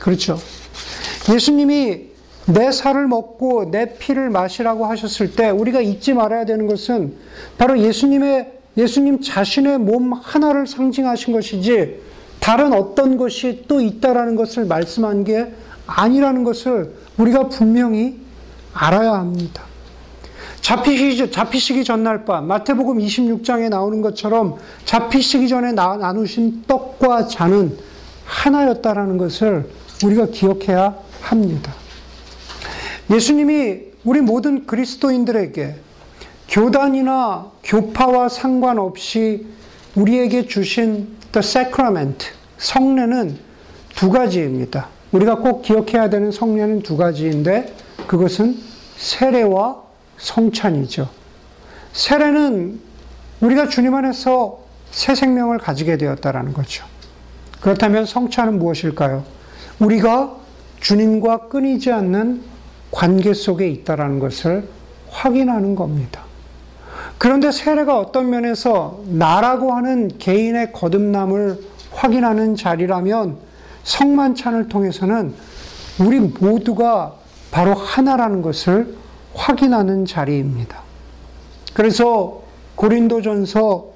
그렇죠. 0.00 0.38
예수님이 1.30 2.06
내 2.46 2.72
살을 2.72 3.06
먹고 3.06 3.70
내 3.70 3.98
피를 3.98 4.30
마시라고 4.30 4.86
하셨을 4.86 5.32
때 5.32 5.50
우리가 5.50 5.82
잊지 5.82 6.14
말아야 6.14 6.46
되는 6.46 6.66
것은 6.66 7.16
바로 7.58 7.78
예수님의 7.78 8.61
예수님 8.76 9.20
자신의 9.20 9.78
몸 9.78 10.12
하나를 10.12 10.66
상징하신 10.66 11.32
것이지 11.32 12.00
다른 12.40 12.72
어떤 12.72 13.16
것이 13.16 13.64
또 13.68 13.80
있다라는 13.80 14.36
것을 14.36 14.64
말씀한 14.64 15.24
게 15.24 15.52
아니라는 15.86 16.44
것을 16.44 16.94
우리가 17.18 17.48
분명히 17.48 18.18
알아야 18.72 19.12
합니다. 19.12 19.62
잡히시기, 20.60 21.30
잡히시기 21.30 21.84
전날 21.84 22.24
밤, 22.24 22.46
마태복음 22.46 22.98
26장에 22.98 23.68
나오는 23.68 24.00
것처럼 24.00 24.58
잡히시기 24.84 25.48
전에 25.48 25.72
나누신 25.72 26.64
떡과 26.66 27.26
잔은 27.26 27.76
하나였다라는 28.24 29.18
것을 29.18 29.68
우리가 30.04 30.26
기억해야 30.26 30.96
합니다. 31.20 31.72
예수님이 33.10 33.80
우리 34.04 34.20
모든 34.20 34.66
그리스도인들에게 34.66 35.74
교단이나 36.52 37.50
교파와 37.64 38.28
상관없이 38.28 39.46
우리에게 39.94 40.46
주신 40.46 41.16
the 41.32 41.38
sacrament, 41.38 42.26
성례는 42.58 43.38
두 43.96 44.10
가지입니다. 44.10 44.88
우리가 45.12 45.36
꼭 45.36 45.62
기억해야 45.62 46.10
되는 46.10 46.30
성례는 46.30 46.82
두 46.82 46.98
가지인데 46.98 47.74
그것은 48.06 48.58
세례와 48.98 49.82
성찬이죠. 50.18 51.08
세례는 51.94 52.80
우리가 53.40 53.68
주님 53.68 53.94
안에서 53.94 54.60
새 54.90 55.14
생명을 55.14 55.56
가지게 55.56 55.96
되었다라는 55.96 56.52
거죠. 56.52 56.84
그렇다면 57.62 58.04
성찬은 58.04 58.58
무엇일까요? 58.58 59.24
우리가 59.78 60.36
주님과 60.80 61.48
끊이지 61.48 61.90
않는 61.92 62.42
관계 62.90 63.32
속에 63.32 63.70
있다라는 63.70 64.18
것을 64.18 64.68
확인하는 65.08 65.74
겁니다. 65.74 66.30
그런데 67.22 67.52
세례가 67.52 68.00
어떤 68.00 68.30
면에서 68.30 68.98
나라고 69.06 69.74
하는 69.74 70.10
개인의 70.18 70.72
거듭남을 70.72 71.56
확인하는 71.92 72.56
자리라면 72.56 73.36
성만찬을 73.84 74.68
통해서는 74.68 75.32
우리 76.00 76.18
모두가 76.18 77.14
바로 77.52 77.74
하나라는 77.74 78.42
것을 78.42 78.96
확인하는 79.34 80.04
자리입니다. 80.04 80.80
그래서 81.74 82.42
고린도전서 82.74 83.86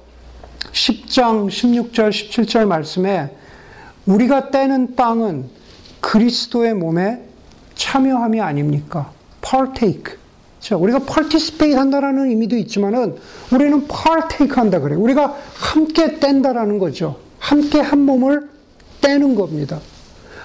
10장 0.71 1.49
16절 1.49 2.09
17절 2.09 2.65
말씀에 2.65 3.35
우리가 4.05 4.51
떼는 4.51 4.95
빵은 4.95 5.49
그리스도의 5.99 6.75
몸에 6.75 7.23
참여함이 7.75 8.39
아닙니까? 8.39 9.11
partake. 9.41 10.15
자, 10.67 10.75
우리가 10.75 10.99
participate 10.99 11.75
한다라는 11.75 12.27
의미도 12.27 12.57
있지만은 12.57 13.15
우리는 13.53 13.87
partake 13.87 14.53
한다 14.57 14.81
그래요. 14.81 14.99
우리가 14.99 15.37
함께 15.53 16.19
뗀다라는 16.19 16.77
거죠. 16.77 17.15
함께 17.39 17.79
한 17.79 18.01
몸을 18.01 18.49
떼는 18.99 19.35
겁니다. 19.35 19.79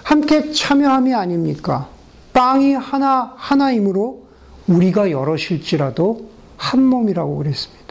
함께 0.04 0.52
참여함이 0.52 1.12
아닙니까? 1.12 1.88
빵이 2.32 2.74
하나, 2.74 3.34
하나이므로 3.36 4.22
우리가 4.68 5.10
여럿일지라도 5.10 6.28
한 6.56 6.84
몸이라고 6.84 7.38
그랬습니다. 7.38 7.82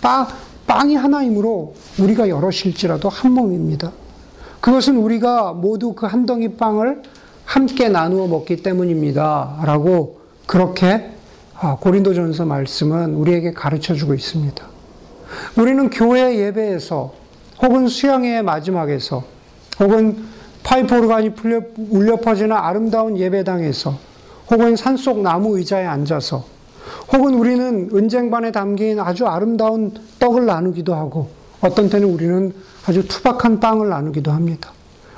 빵, 0.00 0.26
빵이 0.66 0.96
하나이므로 0.96 1.74
우리가 2.00 2.28
여럿일지라도 2.28 3.08
한 3.08 3.30
몸입니다. 3.30 3.92
그것은 4.60 4.96
우리가 4.96 5.52
모두 5.52 5.92
그 5.92 6.06
한 6.06 6.26
덩이 6.26 6.48
빵을 6.56 7.02
함께 7.44 7.88
나누어 7.88 8.26
먹기 8.26 8.56
때문입니다. 8.56 9.60
라고 9.62 10.18
그렇게 10.46 10.86
아, 10.96 11.19
고린도전서 11.60 12.46
말씀은 12.46 13.14
우리에게 13.14 13.52
가르쳐 13.52 13.94
주고 13.94 14.14
있습니다. 14.14 14.66
우리는 15.58 15.90
교회 15.90 16.38
예배에서 16.38 17.12
혹은 17.62 17.86
수양회의 17.86 18.42
마지막에서 18.42 19.22
혹은 19.78 20.24
파이프 20.62 20.96
오르간이 20.96 21.32
울려 21.90 22.16
퍼지는 22.16 22.56
아름다운 22.56 23.18
예배당에서 23.18 23.98
혹은 24.50 24.74
산속 24.74 25.20
나무 25.20 25.58
의자에 25.58 25.84
앉아서 25.84 26.44
혹은 27.12 27.34
우리는 27.34 27.90
은쟁반에 27.92 28.52
담긴 28.52 28.98
아주 28.98 29.26
아름다운 29.26 29.92
떡을 30.18 30.46
나누기도 30.46 30.94
하고 30.94 31.28
어떤 31.60 31.90
때는 31.90 32.08
우리는 32.08 32.54
아주 32.86 33.06
투박한 33.06 33.60
빵을 33.60 33.88
나누기도 33.90 34.32
합니다. 34.32 34.72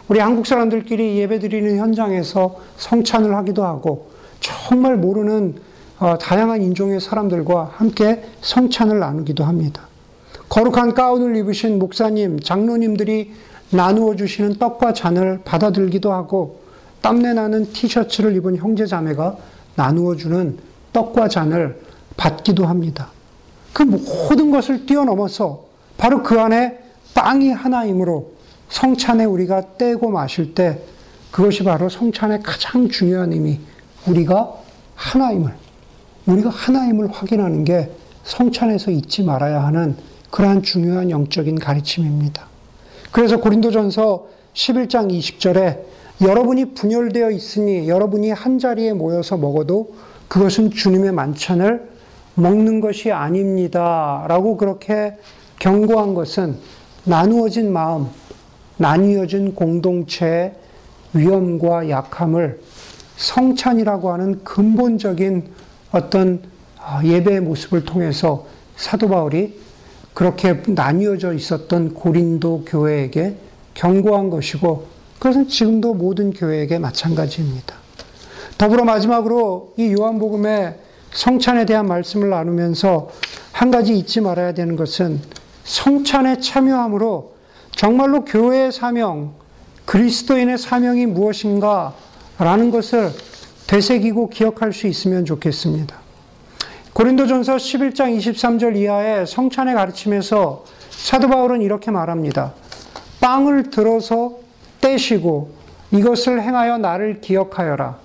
우리 0.09 0.19
한국 0.19 0.47
사람들끼리 0.47 1.19
예배 1.19 1.39
드리는 1.39 1.79
현장에서 1.79 2.57
성찬을 2.77 3.35
하기도 3.37 3.65
하고 3.65 4.11
정말 4.41 4.97
모르는 4.97 5.55
어, 5.55 5.72
다양한 6.19 6.63
인종의 6.63 7.01
사람들과 7.01 7.73
함께 7.77 8.25
성찬을 8.41 8.99
나누기도 8.99 9.45
합니다. 9.45 9.89
거룩한 10.49 10.95
가운을 10.95 11.37
입으신 11.37 11.79
목사님, 11.79 12.41
장로님들이 12.41 13.33
나누어 13.71 14.17
주시는 14.17 14.57
떡과 14.57 14.93
잔을 14.93 15.41
받아들기도 15.45 16.13
하고 16.13 16.61
땀내 17.01 17.33
나는 17.35 17.73
티셔츠를 17.73 18.37
입은 18.37 18.57
형제 18.57 18.85
자매가 18.85 19.37
나누어 19.77 20.17
주는 20.17 20.59
떡과 20.93 21.29
잔을 21.29 21.81
받기도 22.17 22.67
합니다. 22.67 23.09
그 23.73 23.83
모든 23.83 24.51
것을 24.51 24.85
뛰어넘어서 24.85 25.65
바로 25.97 26.23
그 26.23 26.39
안에 26.39 26.79
빵이 27.15 27.51
하나이므로 27.51 28.33
성찬에 28.69 29.25
우리가 29.25 29.77
떼고 29.79 30.11
마실 30.11 30.55
때 30.55 30.81
그것이 31.31 31.65
바로 31.65 31.89
성찬의 31.89 32.43
가장 32.43 32.89
중요한 32.89 33.33
의미, 33.33 33.59
우리가 34.07 34.53
하나임을, 34.95 35.62
우리가 36.27 36.51
하나임을 36.51 37.11
확인하는 37.11 37.65
게 37.65 37.91
성찬에서 38.25 38.91
잊지 38.91 39.25
말아야 39.25 39.65
하는 39.65 39.97
그러한 40.31 40.63
중요한 40.63 41.11
영적인 41.11 41.59
가르침입니다. 41.59 42.47
그래서 43.11 43.39
고린도전서 43.39 44.27
11장 44.55 45.11
20절에 45.11 45.81
여러분이 46.21 46.75
분열되어 46.75 47.31
있으니 47.31 47.89
여러분이 47.89 48.31
한 48.31 48.59
자리에 48.59 48.93
모여서 48.93 49.37
먹어도 49.37 49.95
그것은 50.29 50.71
주님의 50.71 51.13
만찬을 51.13 51.91
먹는 52.35 52.81
것이 52.81 53.13
아닙니다. 53.13 54.25
라고 54.29 54.57
그렇게 54.57 55.15
경고한 55.59 56.15
것은 56.15 56.57
나누어진 57.05 57.73
마음, 57.73 58.07
나뉘어진 58.77 59.55
공동체의 59.55 60.55
위험과 61.13 61.91
약함을 61.91 62.61
성찬이라고 63.17 64.13
하는 64.13 64.43
근본적인 64.45 65.51
어떤 65.93 66.43
아, 66.79 67.01
예배의 67.05 67.41
모습을 67.41 67.85
통해서 67.85 68.47
사도 68.77 69.09
바울이 69.09 69.61
그렇게 70.15 70.63
나뉘어져 70.67 71.33
있었던 71.33 71.95
고린도 71.95 72.65
교회에게 72.67 73.37
경고한 73.75 74.31
것이고 74.31 74.87
그것은 75.19 75.49
지금도 75.49 75.95
모든 75.95 76.33
교회에게 76.33 76.79
마찬가지입니다. 76.79 77.77
더불어 78.59 78.85
마지막으로 78.85 79.75
이 79.77 79.93
요한복음의 79.93 80.77
성찬에 81.13 81.65
대한 81.65 81.87
말씀을 81.87 82.31
나누면서 82.31 83.11
한 83.53 83.71
가지 83.71 83.97
잊지 83.97 84.21
말아야 84.21 84.53
되는 84.55 84.77
것은 84.77 85.21
성찬에 85.65 86.41
참여함으로 86.41 87.33
정말로 87.71 88.25
교회의 88.25 88.73
사명, 88.73 89.35
그리스도인의 89.85 90.59
사명이 90.59 91.07
무엇인가 91.07 91.95
라는 92.39 92.71
것을 92.71 93.13
되새기고 93.73 94.29
기억할 94.29 94.75
수 94.75 94.87
있으면 94.87 95.25
좋겠습니다. 95.25 95.97
고린도전서 96.93 97.57
11장 97.57 98.15
23절 98.19 98.77
이하의 98.77 99.27
성찬의 99.27 99.75
가르침에서 99.75 100.67
사도 100.91 101.27
바울은 101.29 101.63
이렇게 101.63 101.91
말합니다. 101.91 102.53
빵을 103.23 103.71
들어서 103.71 104.37
떼시고 104.83 105.55
이것을 105.91 106.43
행하여 106.43 106.77
나를 106.77 107.23
기억하여라. 107.23 107.97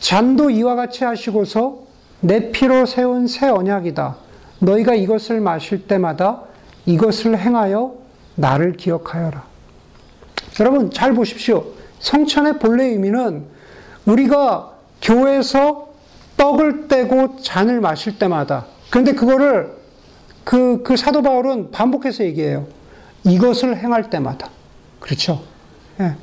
잔도 0.00 0.50
이와 0.50 0.74
같이 0.74 1.04
하시고서 1.04 1.78
내 2.20 2.50
피로 2.50 2.84
세운 2.84 3.28
새 3.28 3.48
언약이다. 3.48 4.16
너희가 4.58 4.94
이것을 4.94 5.40
마실 5.40 5.86
때마다 5.86 6.42
이것을 6.84 7.38
행하여 7.38 7.94
나를 8.34 8.74
기억하여라. 8.74 9.42
여러분 10.60 10.90
잘 10.90 11.14
보십시오. 11.14 11.64
성찬의 12.00 12.58
본래 12.58 12.84
의미는 12.84 13.55
우리가 14.06 14.72
교회에서 15.02 15.88
떡을 16.36 16.88
떼고 16.88 17.40
잔을 17.42 17.80
마실 17.80 18.18
때마다 18.18 18.66
그런데 18.90 19.12
그거를 19.12 19.76
그, 20.44 20.82
그 20.84 20.96
사도 20.96 21.22
바울은 21.22 21.72
반복해서 21.72 22.24
얘기해요. 22.24 22.66
이것을 23.24 23.76
행할 23.76 24.10
때마다. 24.10 24.48
그렇죠? 25.00 25.42
예. 26.00 26.14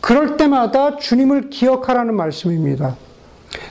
그럴 0.00 0.36
때마다 0.36 0.96
주님을 0.96 1.50
기억하라는 1.50 2.14
말씀입니다. 2.14 2.96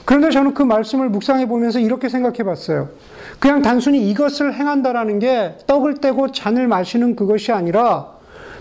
그런데 0.04 0.30
저는 0.30 0.52
그 0.52 0.62
말씀을 0.62 1.08
묵상해 1.08 1.46
보면서 1.46 1.78
이렇게 1.78 2.08
생각해 2.08 2.38
봤어요. 2.38 2.90
그냥 3.38 3.62
단순히 3.62 4.10
이것을 4.10 4.52
행한다라는 4.54 5.18
게 5.18 5.56
떡을 5.66 6.00
떼고 6.00 6.32
잔을 6.32 6.68
마시는 6.68 7.16
그것이 7.16 7.52
아니라 7.52 8.08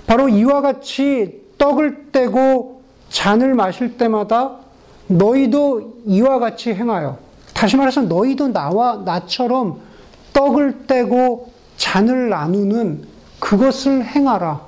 바로 0.08 0.29
이와 0.29 0.62
같이 0.62 1.41
떡을 1.58 2.12
떼고 2.12 2.82
잔을 3.13 3.53
마실 3.53 3.96
때마다 3.98 4.55
너희도 5.08 6.01
이와 6.08 6.39
같이 6.39 6.74
행하여. 6.74 7.17
다시 7.53 7.77
말해서 7.77 8.01
너희도 8.01 8.51
나와 8.51 9.03
나처럼 9.05 9.79
떡을 10.34 10.88
떼고 10.88 11.51
잔을 11.77 12.29
나누는 12.29 13.03
그것을 13.39 14.03
행하라. 14.03 14.62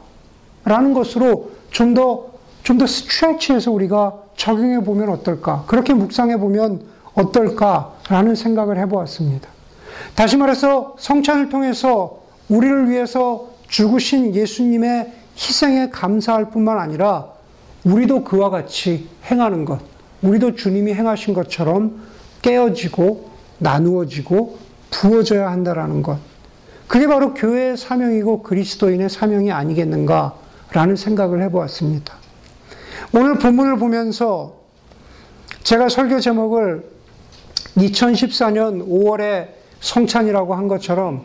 라는 0.63 0.93
것으로 0.93 1.51
좀 1.71 1.93
더, 1.95 2.27
좀 2.63 2.77
더 2.77 2.85
스트레치해서 2.85 3.71
우리가 3.71 4.13
적용해 4.37 4.83
보면 4.83 5.09
어떨까? 5.09 5.63
그렇게 5.65 5.93
묵상해 5.93 6.37
보면 6.37 6.81
어떨까라는 7.15 8.35
생각을 8.35 8.77
해 8.77 8.87
보았습니다. 8.87 9.49
다시 10.13 10.37
말해서 10.37 10.95
성찬을 10.99 11.49
통해서 11.49 12.19
우리를 12.49 12.89
위해서 12.91 13.47
죽으신 13.69 14.35
예수님의 14.35 15.11
희생에 15.35 15.89
감사할 15.89 16.51
뿐만 16.51 16.77
아니라 16.77 17.34
우리도 17.85 18.23
그와 18.23 18.49
같이 18.49 19.07
행하는 19.29 19.63
것, 19.63 19.79
우리도 20.21 20.55
주님이 20.55 20.93
행하신 20.93 21.33
것처럼 21.33 22.01
깨어지고 22.41 23.29
나누어지고 23.59 24.57
부어져야 24.89 25.49
한다라는 25.51 26.01
것. 26.01 26.19
그게 26.87 27.07
바로 27.07 27.33
교회의 27.33 27.77
사명이고 27.77 28.43
그리스도인의 28.43 29.09
사명이 29.09 29.51
아니겠는가라는 29.51 30.95
생각을 30.95 31.41
해보았습니다. 31.43 32.13
오늘 33.13 33.39
본문을 33.39 33.77
보면서 33.77 34.55
제가 35.63 35.89
설교 35.89 36.19
제목을 36.19 36.83
2014년 37.77 38.87
5월에 38.87 39.49
성찬이라고 39.79 40.55
한 40.55 40.67
것처럼 40.67 41.23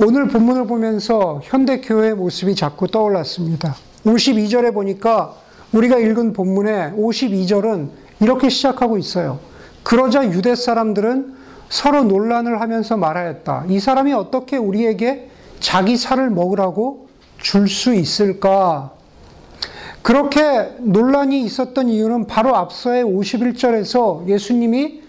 오늘 0.00 0.28
본문을 0.28 0.66
보면서 0.66 1.40
현대 1.44 1.80
교회의 1.80 2.14
모습이 2.14 2.54
자꾸 2.54 2.86
떠올랐습니다. 2.86 3.74
52절에 4.04 4.72
보니까 4.72 5.34
우리가 5.72 5.98
읽은 5.98 6.32
본문의 6.32 6.92
52절은 6.92 7.88
이렇게 8.20 8.48
시작하고 8.48 8.98
있어요. 8.98 9.38
그러자 9.82 10.24
유대 10.30 10.54
사람들은 10.54 11.36
서로 11.68 12.04
논란을 12.04 12.60
하면서 12.60 12.96
말하였다. 12.96 13.66
이 13.68 13.78
사람이 13.78 14.12
어떻게 14.12 14.56
우리에게 14.56 15.30
자기 15.60 15.96
살을 15.96 16.30
먹으라고 16.30 17.08
줄 17.38 17.68
수 17.68 17.94
있을까? 17.94 18.92
그렇게 20.02 20.72
논란이 20.80 21.42
있었던 21.42 21.88
이유는 21.88 22.26
바로 22.26 22.56
앞서의 22.56 23.04
51절에서 23.04 24.26
예수님이 24.26 25.02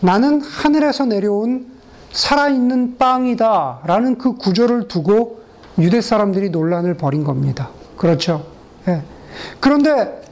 나는 0.00 0.40
하늘에서 0.40 1.06
내려온 1.06 1.66
살아있는 2.12 2.96
빵이다. 2.98 3.80
라는 3.84 4.16
그 4.16 4.34
구조를 4.36 4.86
두고 4.86 5.40
유대 5.78 6.00
사람들이 6.00 6.50
논란을 6.50 6.94
벌인 6.94 7.24
겁니다. 7.24 7.70
그렇죠? 7.96 8.46
예. 8.86 9.02
그런데 9.60 10.22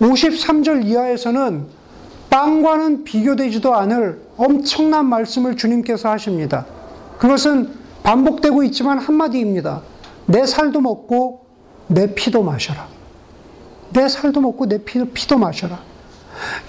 53절 0.00 0.84
이하에서는 0.86 1.66
빵과는 2.30 3.04
비교되지도 3.04 3.74
않을 3.74 4.20
엄청난 4.36 5.06
말씀을 5.06 5.56
주님께서 5.56 6.10
하십니다. 6.10 6.64
그것은 7.18 7.70
반복되고 8.02 8.62
있지만 8.64 8.98
한마디입니다. 8.98 9.82
내 10.26 10.46
살도 10.46 10.80
먹고 10.80 11.46
내 11.88 12.14
피도 12.14 12.42
마셔라. 12.42 12.86
내 13.92 14.08
살도 14.08 14.40
먹고 14.40 14.66
내 14.66 14.78
피도, 14.78 15.06
피도 15.06 15.38
마셔라. 15.38 15.80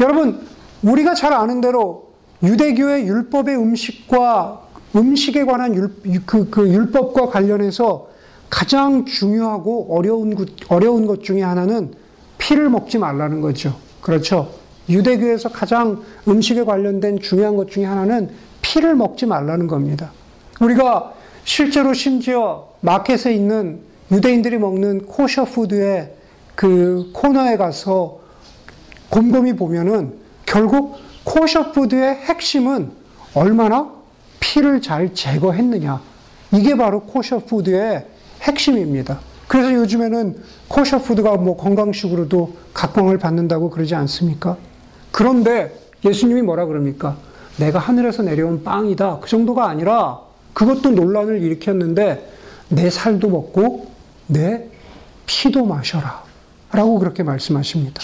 여러분, 0.01 0.41
우리가 0.81 1.13
잘 1.13 1.33
아는 1.33 1.61
대로 1.61 2.11
유대교의 2.43 3.07
율법의 3.07 3.55
음식과 3.55 4.61
음식에 4.95 5.45
관한 5.45 5.75
율, 5.75 5.95
그, 6.25 6.49
그 6.49 6.67
율법과 6.67 7.27
관련해서 7.27 8.07
가장 8.51 9.05
중요하고 9.05 9.87
어려운, 9.95 10.35
어려운 10.67 11.07
것 11.07 11.23
중에 11.23 11.41
하나는 11.41 11.93
피를 12.37 12.69
먹지 12.69 12.99
말라는 12.99 13.41
거죠. 13.41 13.75
그렇죠. 14.01 14.53
유대교에서 14.89 15.49
가장 15.49 16.03
음식에 16.27 16.63
관련된 16.63 17.21
중요한 17.21 17.55
것 17.55 17.71
중에 17.71 17.85
하나는 17.85 18.29
피를 18.61 18.93
먹지 18.93 19.25
말라는 19.25 19.67
겁니다. 19.67 20.11
우리가 20.59 21.13
실제로 21.45 21.93
심지어 21.93 22.67
마켓에 22.81 23.33
있는 23.33 23.79
유대인들이 24.11 24.57
먹는 24.57 25.05
코셔 25.05 25.45
푸드의 25.45 26.11
그 26.53 27.09
코너에 27.13 27.55
가서 27.55 28.19
곰곰이 29.09 29.53
보면은 29.53 30.13
결국 30.45 30.97
kosher 31.23 31.71
food의 31.71 32.15
핵심은 32.15 32.91
얼마나 33.33 33.89
피를 34.41 34.81
잘 34.81 35.13
제거했느냐. 35.13 36.01
이게 36.53 36.75
바로 36.75 37.01
kosher 37.03 37.39
food의 37.39 38.05
핵심입니다. 38.41 39.19
그래서 39.47 39.73
요즘에는 39.73 40.37
kosher 40.67 41.01
food가 41.01 41.35
뭐 41.35 41.57
건강식으로도 41.57 42.55
각광을 42.73 43.17
받는다고 43.17 43.69
그러지 43.69 43.95
않습니까? 43.95 44.57
그런데 45.11 45.77
예수님이 46.05 46.41
뭐라 46.41 46.65
그럽니까? 46.65 47.17
내가 47.57 47.79
하늘에서 47.79 48.23
내려온 48.23 48.63
빵이다. 48.63 49.19
그 49.19 49.29
정도가 49.29 49.67
아니라 49.67 50.19
그것도 50.53 50.91
논란을 50.91 51.41
일으켰는데 51.41 52.31
내 52.69 52.89
살도 52.89 53.29
먹고 53.29 53.91
내 54.27 54.69
피도 55.25 55.65
마셔라. 55.65 56.23
라고 56.71 56.97
그렇게 56.99 57.23
말씀하십니다. 57.23 58.01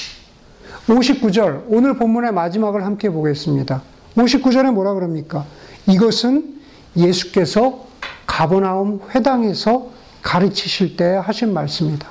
59절, 0.87 1.63
오늘 1.67 1.97
본문의 1.97 2.33
마지막을 2.33 2.85
함께 2.85 3.09
보겠습니다. 3.09 3.81
59절에 4.15 4.73
뭐라 4.73 4.93
그럽니까? 4.93 5.45
이것은 5.87 6.55
예수께서 6.95 7.85
가버나움 8.25 9.01
회당에서 9.13 9.89
가르치실 10.21 10.97
때 10.97 11.15
하신 11.23 11.53
말씀이다. 11.53 12.07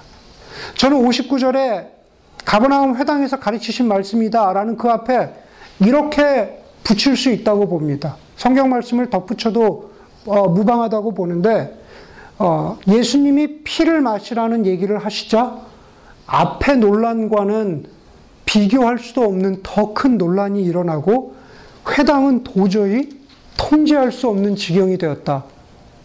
저는 0.76 1.02
59절에 1.02 1.88
가버나움 2.44 2.96
회당에서 2.96 3.38
가르치신 3.38 3.88
말씀이다라는 3.88 4.76
그 4.76 4.88
앞에 4.88 5.32
이렇게 5.80 6.62
붙일 6.84 7.16
수 7.16 7.30
있다고 7.30 7.68
봅니다. 7.68 8.16
성경 8.36 8.70
말씀을 8.70 9.10
덧붙여도 9.10 9.90
어, 10.26 10.48
무방하다고 10.48 11.14
보는데 11.14 11.76
어, 12.38 12.78
예수님이 12.86 13.62
피를 13.64 14.00
마시라는 14.00 14.66
얘기를 14.66 14.98
하시자 14.98 15.58
앞의 16.26 16.78
논란과는 16.78 17.86
비교할 18.44 18.98
수도 18.98 19.22
없는 19.22 19.60
더 19.62 19.92
큰 19.94 20.18
논란이 20.18 20.62
일어나고 20.62 21.34
회당은 21.90 22.44
도저히 22.44 23.10
통제할 23.56 24.12
수 24.12 24.28
없는 24.28 24.56
지경이 24.56 24.98
되었다. 24.98 25.44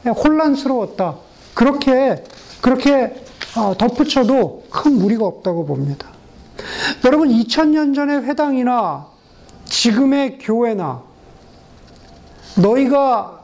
혼란스러웠다. 0.06 1.16
그렇게 1.54 2.24
그렇게 2.62 3.14
어, 3.58 3.76
덧붙여도 3.78 4.64
큰 4.70 4.94
무리가 4.94 5.26
없다고 5.26 5.66
봅니다. 5.66 6.08
여러분 7.06 7.30
2000년 7.30 7.96
전의 7.96 8.24
회당이나 8.24 9.08
지금의 9.66 10.38
교회나 10.40 11.02
너희가 12.58 13.42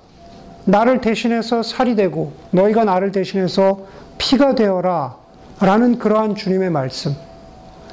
나를 0.66 1.02
대신해서 1.02 1.64
살이 1.64 1.96
되고 1.96 2.34
너희가 2.52 2.84
나를 2.84 3.12
대신해서 3.12 3.86
피가 4.18 4.56
되어라 4.56 5.16
라는 5.60 5.98
그러한 5.98 6.36
주님의 6.36 6.70
말씀. 6.70 7.16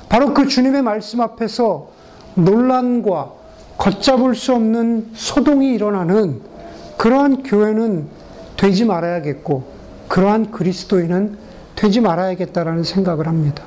바로 0.08 0.34
그 0.34 0.46
주님의 0.46 0.82
말씀 0.82 1.20
앞에서 1.20 1.88
논란과 2.34 3.32
걷잡을 3.78 4.34
수 4.34 4.54
없는 4.54 5.10
소동이 5.14 5.72
일어나는 5.74 6.42
그러한 6.96 7.42
교회는 7.42 8.08
되지 8.56 8.84
말아야겠고 8.84 9.73
그러한 10.14 10.52
그리스도인은 10.52 11.36
되지 11.74 12.00
말아야겠다라는 12.00 12.84
생각을 12.84 13.26
합니다. 13.26 13.64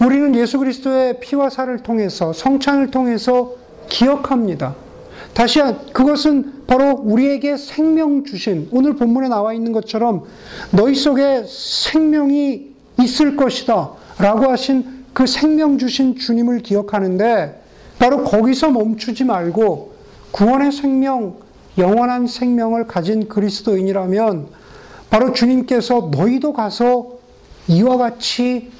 우리는 0.00 0.36
예수 0.36 0.56
그리스도의 0.60 1.18
피와 1.18 1.50
살을 1.50 1.78
통해서 1.78 2.32
성찬을 2.32 2.92
통해서 2.92 3.56
기억합니다. 3.88 4.76
다시 5.34 5.60
그것은 5.92 6.64
바로 6.68 6.92
우리에게 6.92 7.56
생명 7.56 8.22
주신 8.22 8.68
오늘 8.70 8.94
본문에 8.94 9.26
나와 9.26 9.52
있는 9.52 9.72
것처럼 9.72 10.26
너희 10.70 10.94
속에 10.94 11.42
생명이 11.44 12.68
있을 13.00 13.36
것이다 13.36 13.90
라고 14.18 14.48
하신 14.48 15.06
그 15.12 15.26
생명 15.26 15.76
주신 15.76 16.14
주님을 16.14 16.60
기억하는데 16.60 17.60
바로 17.98 18.22
거기서 18.22 18.70
멈추지 18.70 19.24
말고 19.24 19.92
구원의 20.30 20.70
생명, 20.70 21.38
영원한 21.78 22.28
생명을 22.28 22.86
가진 22.86 23.26
그리스도인이라면 23.26 24.61
바로 25.12 25.34
주님께서 25.34 26.08
너희도 26.10 26.54
가서 26.54 27.18
이와 27.68 27.98
같이 27.98 28.70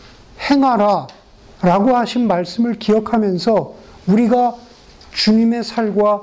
행하라 0.50 1.06
라고 1.60 1.94
하신 1.94 2.26
말씀을 2.26 2.76
기억하면서 2.78 3.74
우리가 4.06 4.54
주님의 5.12 5.62
살과 5.62 6.22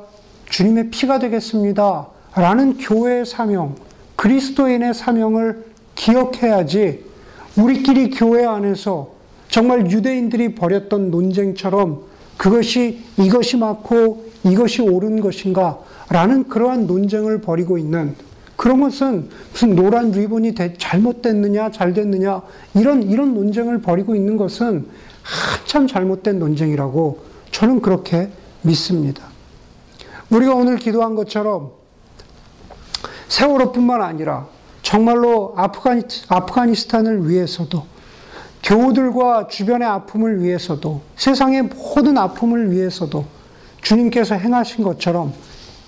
주님의 0.50 0.90
피가 0.90 1.20
되겠습니다. 1.20 2.08
라는 2.34 2.80
교회의 2.80 3.24
사명, 3.24 3.76
그리스도인의 4.16 4.96
사명을 4.96 5.66
기억해야지 5.94 7.06
우리끼리 7.56 8.10
교회 8.10 8.48
안에서 8.48 9.12
정말 9.48 9.92
유대인들이 9.92 10.56
벌였던 10.56 11.12
논쟁처럼 11.12 12.02
그것이 12.36 13.04
이것이 13.20 13.58
맞고 13.58 14.26
이것이 14.44 14.82
옳은 14.82 15.22
것인가 15.22 15.78
라는 16.10 16.50
그러한 16.50 16.88
논쟁을 16.88 17.42
벌이고 17.42 17.78
있는 17.78 18.16
그런 18.60 18.82
것은 18.82 19.30
무슨 19.54 19.74
노란 19.74 20.12
리본이 20.12 20.54
잘못됐느냐 20.78 21.72
잘 21.72 21.94
됐느냐 21.94 22.42
이런 22.74 23.04
이런 23.04 23.34
논쟁을 23.34 23.82
벌이고 23.82 24.16
있는 24.16 24.36
것은 24.36 24.86
한참 25.24 25.88
잘못된 25.88 26.40
논쟁이라고 26.40 27.24
저는 27.52 27.82
그렇게 27.82 28.30
믿습니다. 28.64 29.24
우리가 30.30 30.56
오늘 30.56 30.76
기도한 30.76 31.16
것처럼 31.16 31.72
세월호뿐만 33.30 34.02
아니라 34.02 34.48
정말로 34.82 35.54
아프가니, 35.56 36.02
아프가니스탄을 36.28 37.30
위해서도 37.30 37.86
교우들과 38.62 39.48
주변의 39.48 39.88
아픔을 39.88 40.42
위해서도 40.42 41.00
세상의 41.16 41.62
모든 41.62 42.18
아픔을 42.18 42.72
위해서도 42.72 43.24
주님께서 43.82 44.36
행하신 44.36 44.84
것처럼 44.84 45.32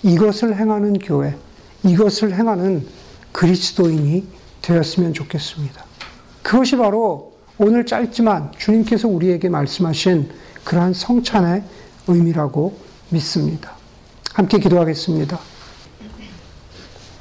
이것을 0.04 0.56
행하는 0.56 1.00
교회, 1.00 1.36
이것을 1.84 2.34
행하는 2.34 2.86
그리스도인이 3.32 4.26
되었으면 4.62 5.14
좋겠습니다. 5.14 5.84
그것이 6.44 6.78
바로 6.78 7.34
오늘 7.58 7.86
짧지만 7.86 8.52
주님께서 8.58 9.08
우리에게 9.08 9.50
말씀하신 9.50 10.30
그러한 10.64 10.94
성찬의 10.94 11.64
의미라고 12.08 12.78
믿습니다. 13.10 13.72
함께 14.34 14.60
기도하겠습니다. 14.60 15.51